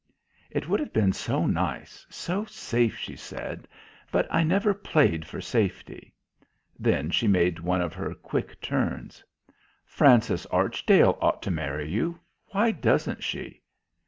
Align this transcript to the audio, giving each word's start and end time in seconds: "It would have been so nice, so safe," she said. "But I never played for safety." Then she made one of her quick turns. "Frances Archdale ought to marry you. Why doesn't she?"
"It 0.49 0.67
would 0.67 0.79
have 0.79 0.93
been 0.93 1.13
so 1.13 1.45
nice, 1.45 2.07
so 2.09 2.43
safe," 2.45 2.97
she 2.97 3.15
said. 3.15 3.67
"But 4.11 4.27
I 4.31 4.41
never 4.43 4.73
played 4.73 5.27
for 5.27 5.41
safety." 5.41 6.11
Then 6.79 7.11
she 7.11 7.27
made 7.27 7.59
one 7.59 7.81
of 7.81 7.93
her 7.93 8.15
quick 8.15 8.59
turns. 8.61 9.23
"Frances 9.85 10.47
Archdale 10.47 11.19
ought 11.21 11.43
to 11.43 11.51
marry 11.51 11.87
you. 11.87 12.19
Why 12.47 12.71
doesn't 12.71 13.23
she?" 13.23 13.61